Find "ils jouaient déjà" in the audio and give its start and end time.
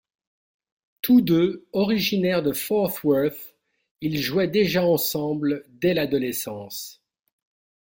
4.01-4.83